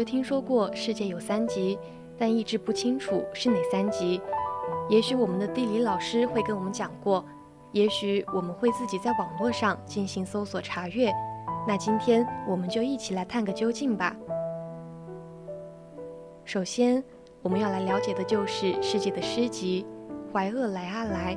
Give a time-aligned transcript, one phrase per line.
[0.00, 1.78] 就听说过世界有三极，
[2.16, 4.18] 但一直不清楚是哪三极。
[4.88, 7.22] 也许我们的地理老师会跟我们讲过，
[7.72, 11.12] 也许我们会自己在网络上进行搜索查阅。
[11.68, 14.16] 那今天我们就一起来探个究竟吧。
[16.46, 17.04] 首先，
[17.42, 19.84] 我们要来了解的就是世界的诗集——
[20.32, 21.36] 怀厄来阿来。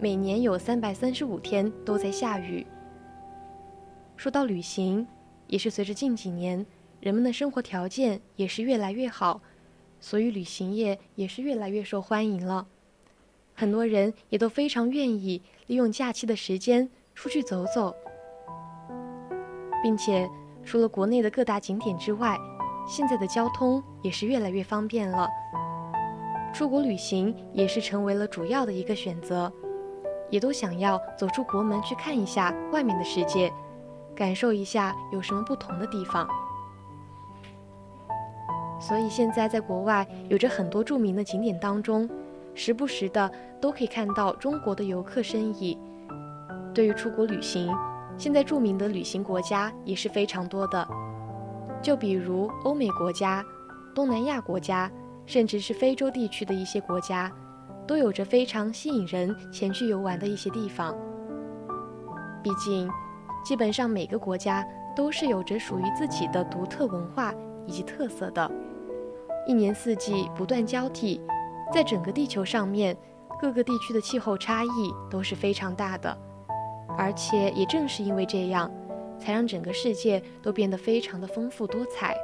[0.00, 2.66] 每年有三百三十五天都在下雨。
[4.16, 5.06] 说到旅行，
[5.46, 6.64] 也是随着近几年。
[7.00, 9.40] 人们的生活条件也是越来越好，
[10.00, 12.66] 所以旅行业也是越来越受欢迎了。
[13.54, 17.94] 很多人也都非常愿意利用假期的时间出去走走，
[19.82, 20.28] 并且
[20.64, 22.38] 除了国内的各大景点之外，
[22.86, 25.28] 现在的交通也是越来越方便了。
[26.52, 29.52] 出国旅行也是成为了主要的一个选择，
[30.30, 33.52] 也都想要走出国门去看一下外面的世界，
[34.14, 36.28] 感受一下有什么不同的地方。
[38.78, 42.08] 所以现在在国外有着很多著名的景点当中，
[42.54, 45.78] 时不时的都可以看到中国的游客身影。
[46.74, 47.74] 对于出国旅行，
[48.18, 50.86] 现在著名的旅行国家也是非常多的，
[51.80, 53.42] 就比如欧美国家、
[53.94, 54.90] 东南亚国家，
[55.24, 57.32] 甚至是非洲地区的一些国家，
[57.86, 60.94] 都有着非常吸引人前去游玩的一些地方。
[62.42, 62.90] 毕竟，
[63.42, 64.62] 基本上每个国家
[64.94, 67.32] 都是有着属于自己的独特文化
[67.66, 68.50] 以及特色的。
[69.46, 71.20] 一年四季不断交替，
[71.72, 72.96] 在整个地球上面，
[73.40, 74.68] 各个地区的气候差异
[75.10, 76.16] 都是非常大的，
[76.96, 78.70] 而且也正是因为这样，
[79.18, 82.16] 才让整个世界都变得非常的丰富多彩。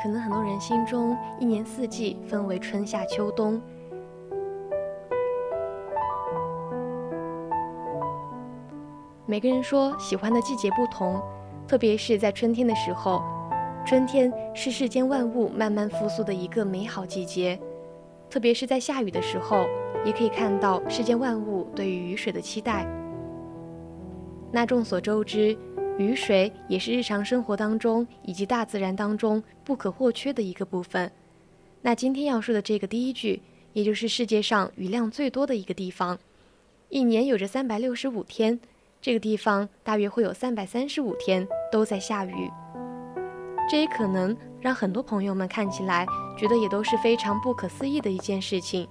[0.00, 3.60] 可能很多人心中一年四季分为春夏秋冬，
[9.26, 11.20] 每个人说喜欢的季节不同，
[11.66, 13.20] 特别是在春天的时候，
[13.84, 17.58] 春天是世间万物慢慢复苏的一个美好季节。
[18.30, 19.66] 特别是在下雨的时候，
[20.04, 22.86] 也可以看到世间万物对于雨水的期待。
[24.52, 25.58] 那众所周知，
[25.98, 31.10] 雨水也是日常生活当中以及大自然当中不可或缺的一个部分。
[31.82, 33.42] 那今天要说的这个第一句，
[33.72, 36.18] 也就是世界上雨量最多的一个地方，
[36.88, 38.58] 一年有着三百六十五天，
[39.00, 42.50] 这个地方大约会有三百三十五天都在下雨。
[43.68, 46.06] 这也可能让很多朋友们看起来
[46.38, 48.88] 觉得也都是非常不可思议的一件事情，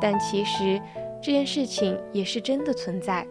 [0.00, 0.80] 但其实
[1.22, 3.26] 这件事情也是真的存在。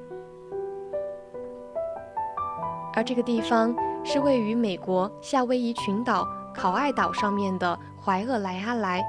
[2.94, 9.02] 而这个地方是位于美国夏威夷群岛考爱岛上面的怀厄莱阿莱，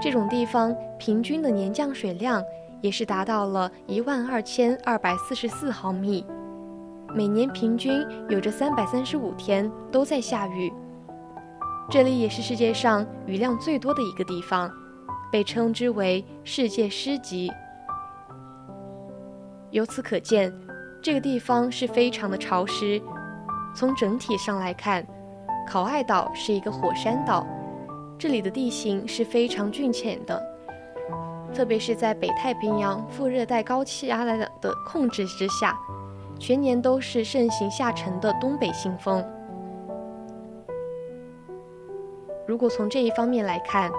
[0.00, 2.42] 这种地方平均的年降水量
[2.80, 6.24] 也是达到了一万二千二百四十四毫米。
[7.14, 10.72] 每年平均有着三百三十五天都在下雨，
[11.90, 14.70] 这里也是世界上雨量最多的一个地方，
[15.30, 17.50] 被称之为世界诗集。
[19.70, 20.52] 由此可见，
[21.02, 23.02] 这个地方是非常的潮湿。
[23.74, 25.04] 从整体上来看，
[25.68, 27.44] 考爱岛是一个火山岛，
[28.16, 30.40] 这里的地形是非常峻浅的，
[31.52, 35.76] 特别是在北太平洋副热带高气压的的控制之下。
[36.38, 39.24] 全年都是盛行下沉的东北信风。
[42.46, 43.90] 如果从这一方面来看，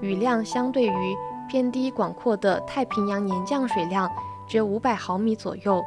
[0.00, 1.16] 雨量相对于
[1.48, 4.10] 偏低广阔的太平洋年降水量
[4.46, 5.82] 只有五百毫米左右。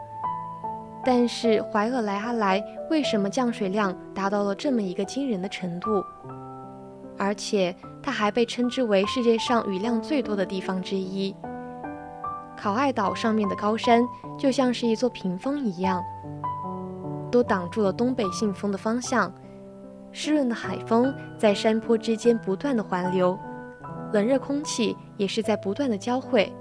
[1.07, 6.03] 但是怀厄莱阿莱为什么降水量达到了这么一个惊人的程度？
[7.17, 7.73] 而且
[8.03, 11.33] 它还被称之为世界上雨量最多的地方之一。
[12.57, 14.05] 考爱岛上面的高山
[14.37, 16.03] 就像是一座屏风一样，
[17.31, 19.33] 都挡住了东北信风的方向。
[20.11, 23.39] 湿润的海风在山坡之间不断的环流，
[24.11, 26.51] 冷热空气也是在不断的交汇，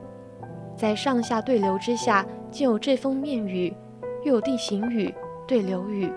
[0.77, 3.77] 在上下对流之下，竟有这封面雨，
[4.27, 5.15] 又有地形雨、
[5.47, 6.11] 对流雨。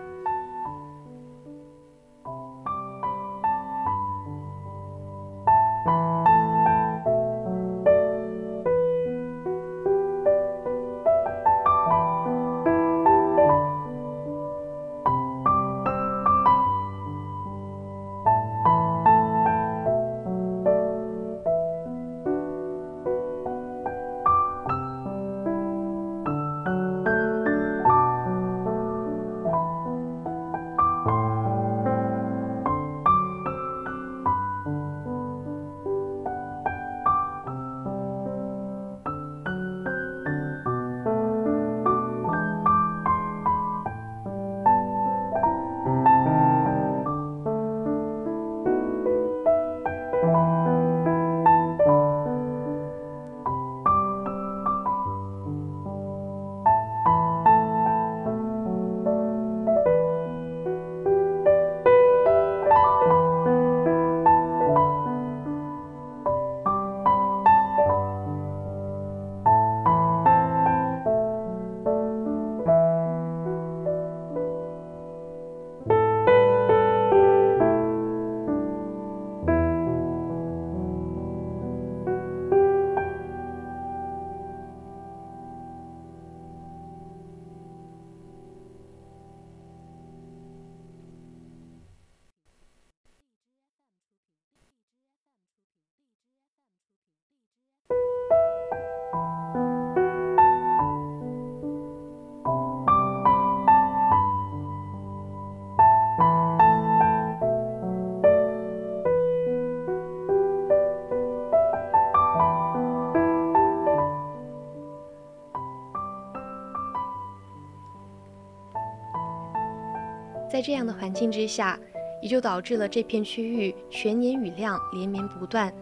[120.70, 121.80] 这样的环境之下，
[122.22, 125.74] 也就导致了这片区域全年雨量连绵不断，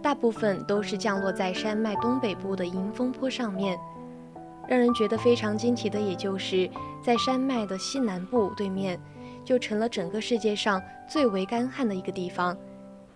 [0.00, 3.76] 大部分都是降落在山脉东北部的迎风坡上面。
[4.68, 6.70] 让人觉得非常惊奇的，也就是
[7.02, 9.00] 在山脉的西南部对面，
[9.44, 12.56] 就成了整个世界上最为干旱的一个地方，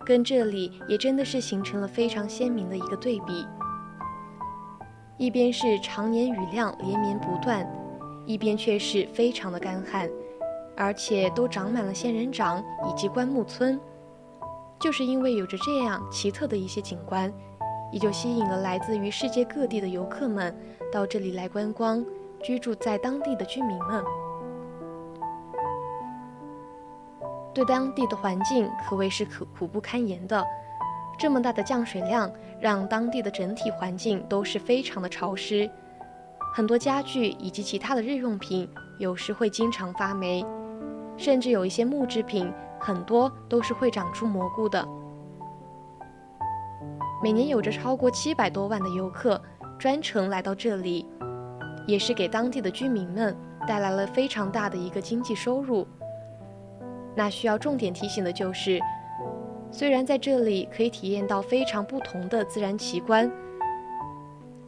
[0.05, 3.47] 跟这里也真的是形成了非常鲜明的一个对比。
[5.17, 7.65] 一边是常年雨量连绵不断，
[8.25, 10.09] 一边却是非常的干旱。
[10.77, 13.79] 而且都长满了仙人掌以及灌木村，
[14.79, 17.31] 就是因为有着这样奇特的一些景观，
[17.91, 20.55] 也就吸引了来自于世界各地的游客们
[20.91, 22.05] 到这里来观光，
[22.43, 24.03] 居住在当地的居民们。
[27.53, 30.45] 对当地的环境可谓是可苦不堪言的。
[31.17, 32.29] 这么大的降水量，
[32.59, 35.69] 让当地的整体环境都是非常的潮湿，
[36.53, 40.45] 很多家具以及其他的日用品有时会经常发霉，
[41.17, 44.87] 甚至有一些木制品，很多都是会长出蘑菇的。
[47.23, 49.41] 每年有着超过七百多万的游客
[49.79, 51.05] 专程来到这里，
[51.87, 53.35] 也是给当地的居民们
[53.67, 55.87] 带来了非常大的一个经济收入。
[57.15, 58.79] 那需要重点提醒的就是，
[59.71, 63.31] 虽然在这里可以体验到非常不同的自然奇观，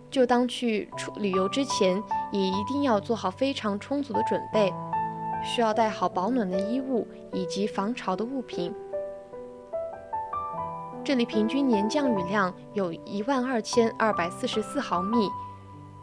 [0.09, 2.01] 就当去出旅游之前，
[2.31, 4.73] 也一定要做好非常充足的准备，
[5.47, 8.73] 需要带好保暖的衣物以及防潮的物品。
[11.03, 15.29] 这里平均年降雨量有一万二千二百四十四毫米，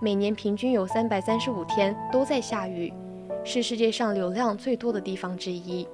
[0.00, 2.90] 每年平均有三百三十五天都在下雨，
[3.44, 5.86] 是世界上流量最多的地方之一。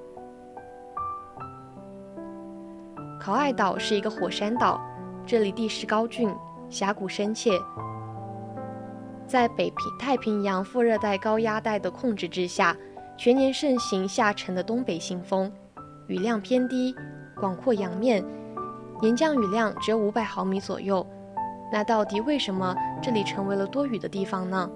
[3.19, 4.79] 考爱岛是一个火山岛，
[5.25, 6.33] 这里地势高峻，
[6.69, 7.51] 峡谷深切。
[9.27, 12.75] 在北平太平洋副热带高压带的控制之下，
[13.23, 15.51] 全年盛行下沉的东北信风，
[16.07, 16.95] 雨量偏低，
[17.35, 18.25] 广阔洋面，
[18.99, 21.05] 年降雨量只有五百毫米左右。
[21.71, 24.67] 那到底为什么这里成为了多雨的地方呢？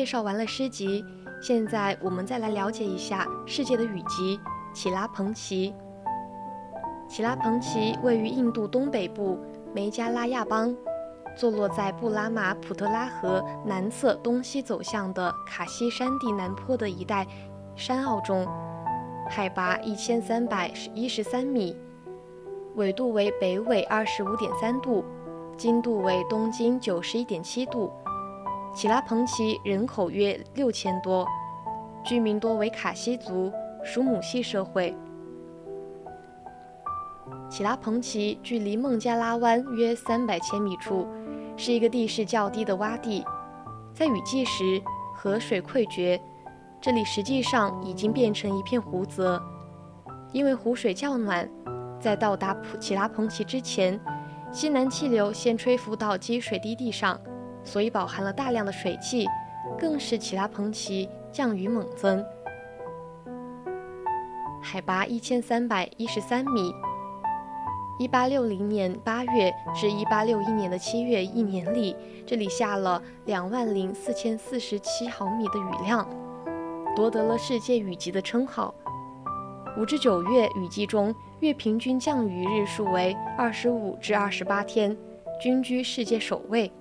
[0.00, 1.04] 介绍完了诗集，
[1.42, 4.40] 现在我们再来了解一下世界的雨集——
[4.72, 5.74] 乞拉彭奇。
[7.06, 9.38] 乞拉彭奇位于印度东北部
[9.74, 10.74] 梅加拉亚邦，
[11.36, 17.26] 坐落在布拉马普特拉河南侧东西走向的卡西山地南坡的一带
[17.76, 18.48] 山坳中，
[19.28, 21.76] 海拔一千三百一十三米，
[22.74, 25.04] 纬度为北纬二十五点三度，
[25.58, 27.92] 经度为东经九十一点七度。
[28.72, 31.26] 乞拉彭奇人口约六千多，
[32.04, 34.96] 居民多为卡西族，属母系社会。
[37.48, 41.06] 乞拉彭奇距离孟加拉湾约三百千米处，
[41.56, 43.24] 是一个地势较低的洼地。
[43.92, 44.80] 在雨季时，
[45.14, 46.20] 河水溃决，
[46.80, 49.42] 这里实际上已经变成一片湖泽。
[50.32, 51.46] 因为湖水较暖，
[51.98, 54.00] 在到达普乞拉彭奇之前，
[54.52, 57.20] 西南气流先吹拂到积水低地上。
[57.64, 59.26] 所以饱含了大量的水汽，
[59.78, 62.24] 更使乞拉彭奇降雨猛增。
[64.62, 66.72] 海拔一千三百一十三米。
[67.98, 71.94] 一八六零年八月至一八六一年的七月一年里，
[72.26, 76.08] 这里下了两万零四千四十七毫米的雨量，
[76.96, 78.74] 夺得了世界雨季的称号。
[79.78, 84.96] 五至九月雨季中，月平均降雨日数为二十五至二十八天，
[85.38, 86.72] 均居世界首位。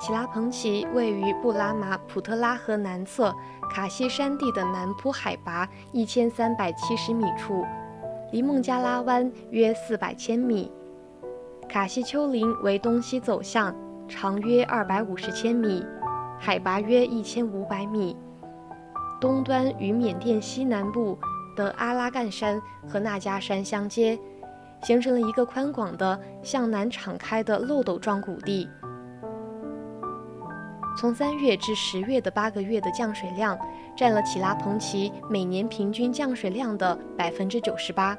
[0.00, 3.34] 奇拉彭奇位于布拉马普特拉河南侧
[3.70, 7.66] 卡西山地的南坡，海拔一千三百七十米处，
[8.32, 10.72] 离孟加拉湾约四百千米。
[11.68, 13.76] 卡西丘陵为东西走向，
[14.08, 15.84] 长约二百五十千米，
[16.38, 18.16] 海拔约一千五百米。
[19.20, 21.18] 东端与缅甸西南部
[21.54, 24.18] 的阿拉干山和纳加山相接，
[24.82, 28.66] 形成了一个宽广的向南敞开的漏斗状谷地。
[31.00, 33.58] 从三月至十月的八个月的降水量，
[33.96, 38.14] 占了乞拉蓬奇每年平均降水量的百分之九十八。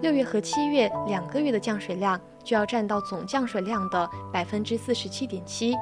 [0.00, 5.74] 六月和七月两个月的降水量就要占到总降水量的百分之四十七点七。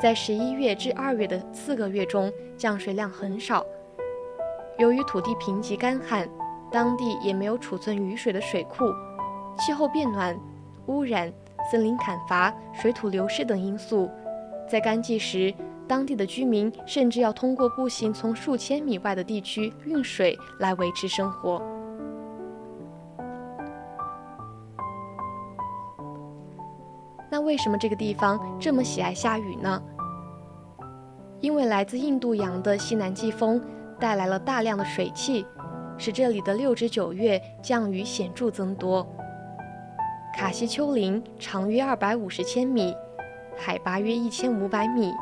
[0.00, 3.62] 在十一月至二月的四个月中，降水量很少。
[4.78, 6.26] 由于土地贫瘠干旱，
[6.72, 8.86] 当地也没有储存雨水的水库，
[9.58, 10.34] 气候变暖、
[10.86, 11.30] 污染、
[11.70, 14.10] 森林砍伐、水土流失等因素，
[14.68, 15.54] 在干季时，
[15.86, 21.62] 当地的居民甚至要通过步行从数千米外的地区运水来维持生活。
[27.30, 29.80] 那为什么这个地方这么喜爱下雨呢？
[31.40, 33.62] 因为来自印度洋的西南季风
[34.00, 35.44] 带来了大量的水汽，
[35.98, 39.06] 使这里的六至九月降雨显著增多。
[40.34, 42.94] 卡西丘陵长约二百五十千米，
[43.56, 45.12] 海拔约一千五百米。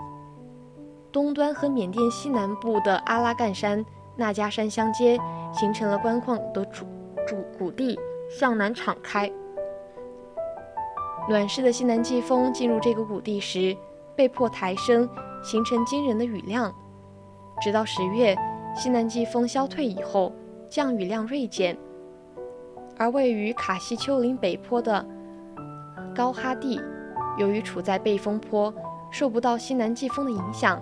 [1.13, 3.85] 东端和缅甸西南部的阿拉干山、
[4.17, 5.19] 纳加山相接，
[5.53, 6.85] 形成了官矿的主
[7.27, 9.31] 主谷地，向南敞开。
[11.29, 13.77] 暖湿的西南季风进入这个谷地时，
[14.17, 15.09] 被迫抬升，
[15.43, 16.75] 形成惊人的雨量。
[17.61, 18.37] 直到十月，
[18.77, 20.33] 西南季风消退以后，
[20.69, 21.79] 降雨量锐减。
[22.99, 25.05] 而位于卡西丘陵北坡的
[26.15, 26.81] 高哈地，
[27.37, 28.73] 由于处在背风坡，
[29.11, 30.81] 受不到西南季风的影响，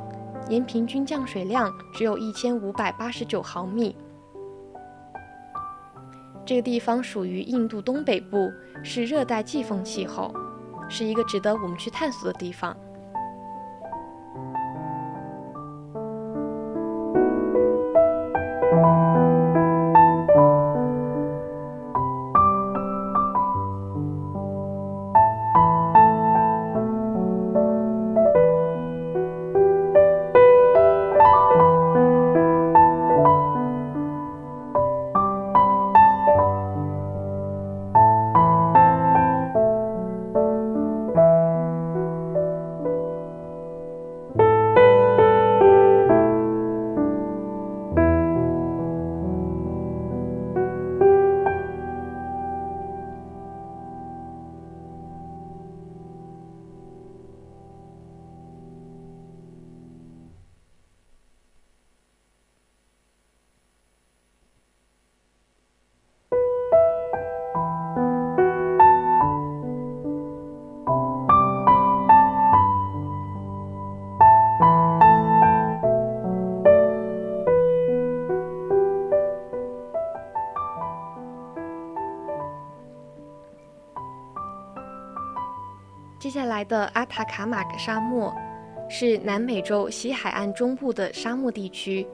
[0.48, 3.96] 年平均降水量只有一千五百八十九毫米。
[6.44, 8.50] 这个地方属于印度东北部。
[8.84, 10.34] 是热带季风气候，
[10.88, 12.76] 是一个值得我们去探索的地方。
[86.22, 88.32] 接下来的阿塔卡马沙漠
[88.88, 92.06] 是南美洲西海岸中部的沙漠地区，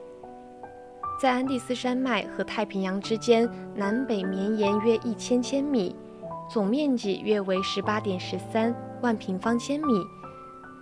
[1.21, 5.95] 在安第斯山脉和太平洋之间南北绵延约一千千米，
[6.49, 10.03] 总面积约为十八点十三万平方千米，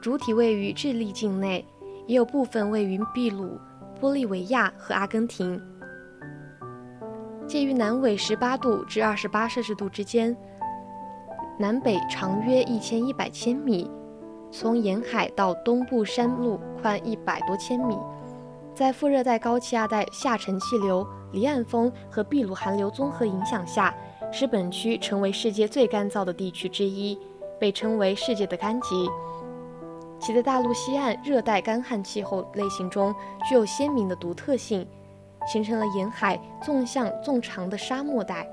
[0.02, 1.66] 主体位于智利境内，
[2.06, 3.60] 也有部分位于秘鲁、
[4.00, 5.62] 玻利维亚和阿根廷，
[7.46, 10.34] 介于南纬十八度至二十八摄氏度之间。
[11.60, 13.90] 南北长约一千一百千米，
[14.52, 17.98] 从沿海到东部山路宽一百多千米。
[18.76, 23.92] 在副热带高气压带下沉气流、离岸风和秘鲁寒流综合影响下，
[24.32, 27.18] 使本区成为世界最干燥的地区之一，
[27.60, 29.10] 被称为“世界的干极”。
[30.22, 33.14] 其在大陆西岸热带干旱气候类型中
[33.50, 34.88] 具有鲜明的独特性，
[35.52, 38.48] 形成了沿海纵向纵长的沙漠带。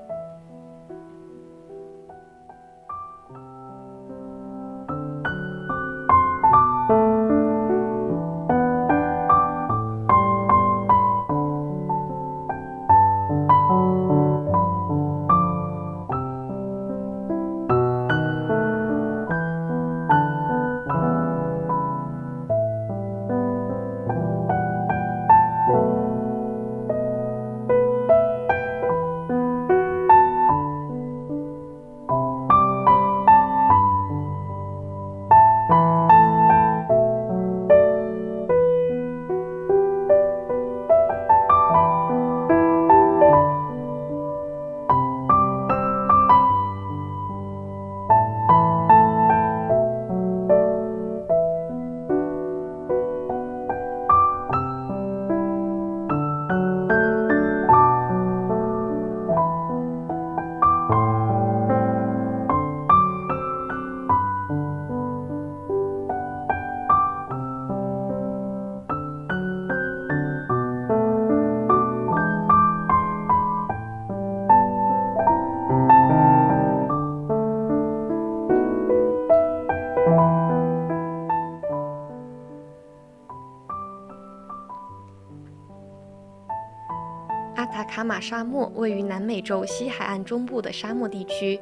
[88.15, 91.59] 马沙漠位于南美洲西海岸中部的沙漠地区。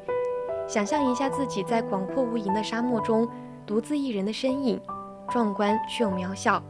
[0.68, 3.28] 想象一下自己在广阔无垠的沙漠中
[3.66, 4.80] 独自一人的身影，
[5.28, 6.62] 壮观却又渺小。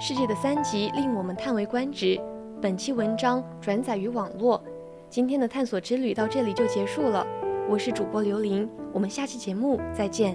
[0.00, 2.20] 世界的三极令我们叹为观止。
[2.60, 4.62] 本期文章转载于网络。
[5.10, 7.26] 今天的探索之旅到这里就结束了。
[7.68, 10.30] 我是主播刘琳，我们下期节目再见。